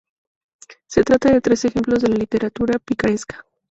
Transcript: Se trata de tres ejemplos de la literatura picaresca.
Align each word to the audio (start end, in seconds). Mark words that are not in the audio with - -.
Se 0.87 1.03
trata 1.03 1.29
de 1.31 1.41
tres 1.41 1.63
ejemplos 1.65 2.01
de 2.01 2.07
la 2.09 2.15
literatura 2.15 2.79
picaresca. 2.79 3.45